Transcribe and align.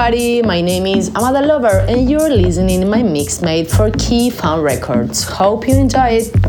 Everybody, 0.00 0.40
my 0.40 0.62
name 0.62 0.86
is 0.86 1.14
Amada 1.14 1.46
Lover 1.46 1.84
and 1.86 2.08
you're 2.08 2.30
listening 2.30 2.80
to 2.80 2.86
my 2.86 3.02
mix 3.02 3.42
made 3.42 3.68
for 3.68 3.90
Keyfound 3.90 4.62
Records. 4.62 5.24
Hope 5.24 5.68
you 5.68 5.74
enjoy 5.74 6.20
it. 6.22 6.39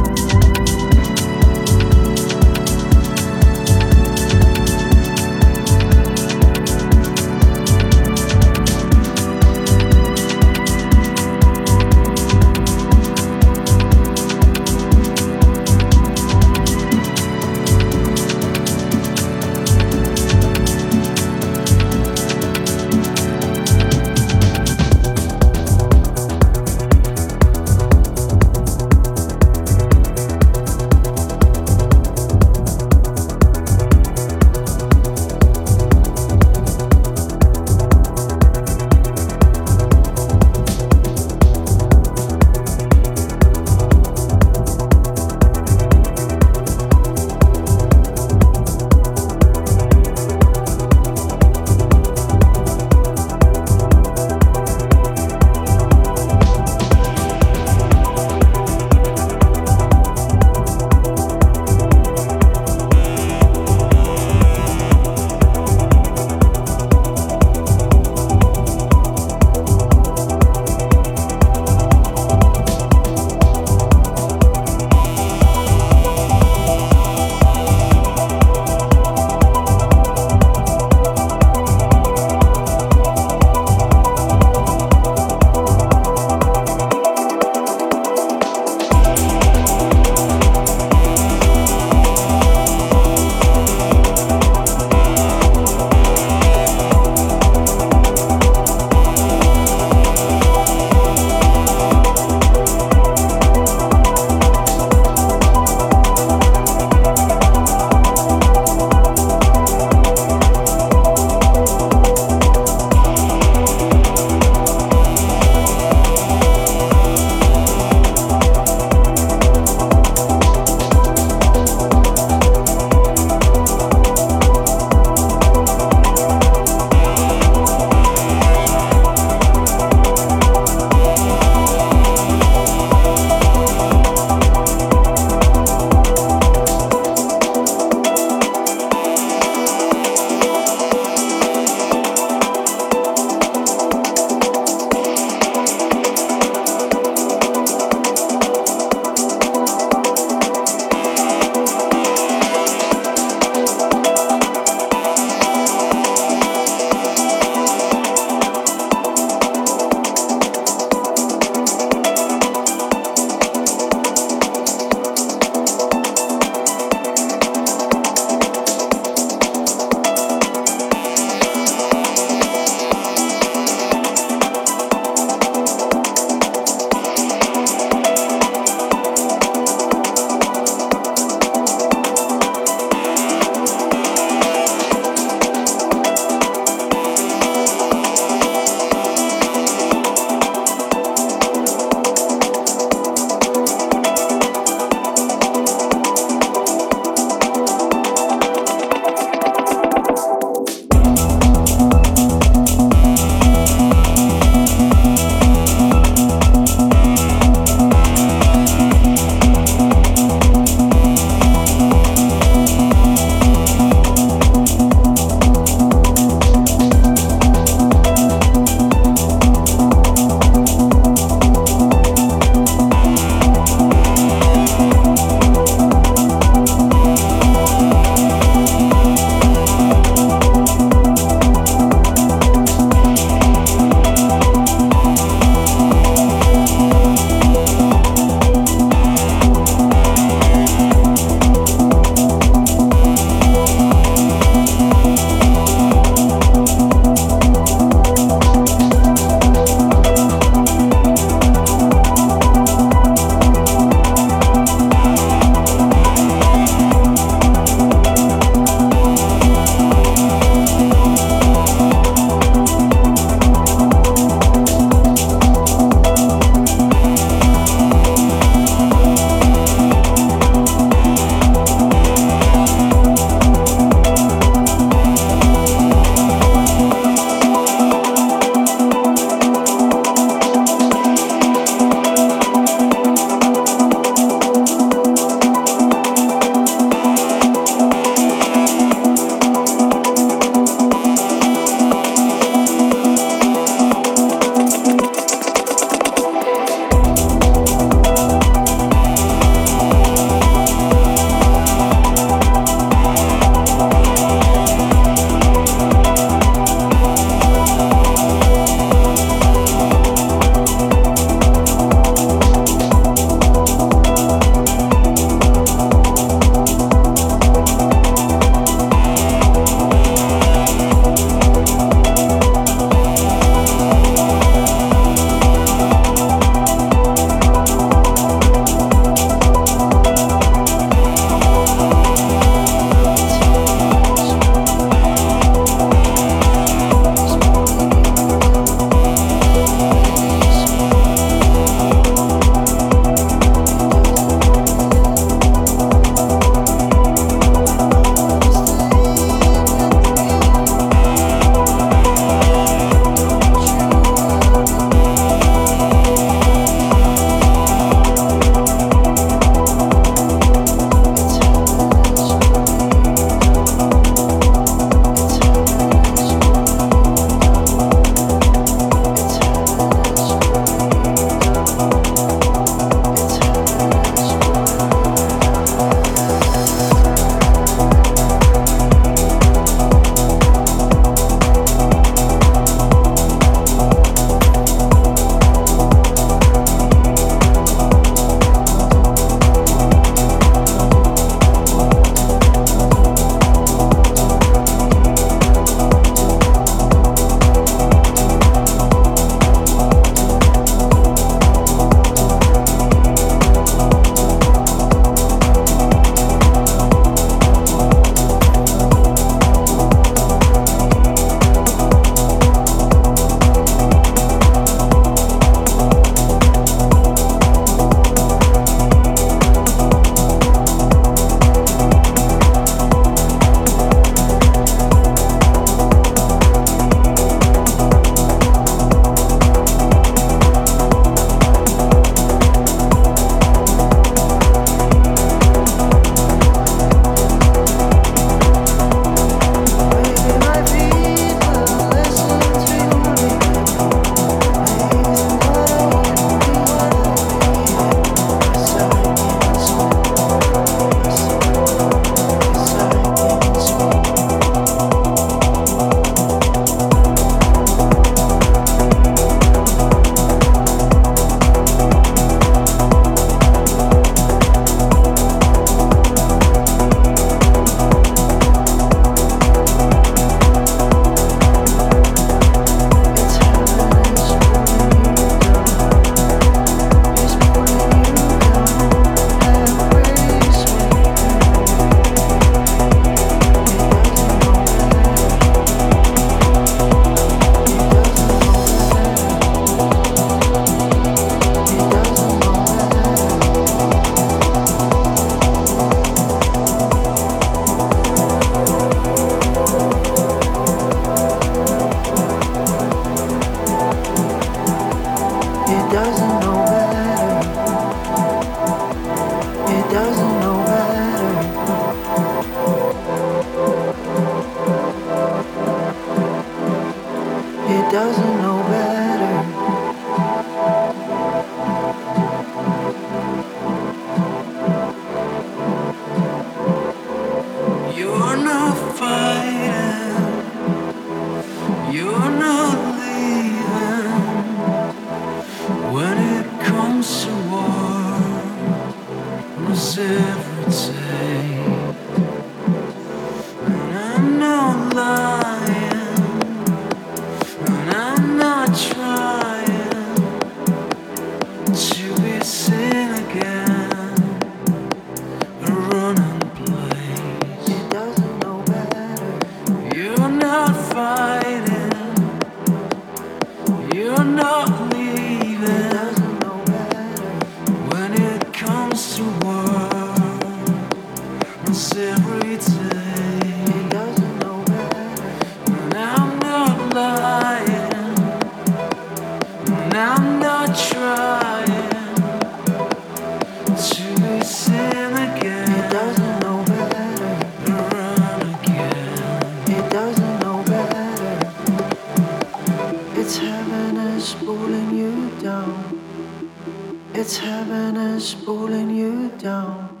down. 599.50 600.00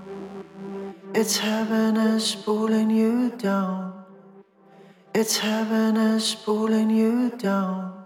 It's 1.12 1.36
is 1.96 2.36
pulling 2.36 2.90
you 2.90 3.30
down. 3.36 4.04
It's 5.12 5.36
heaven 5.38 5.96
is 5.96 6.36
pulling 6.36 6.90
you 6.90 7.30
down. 7.36 7.99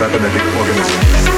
cybernetic 0.00 0.42
organism. 0.56 1.29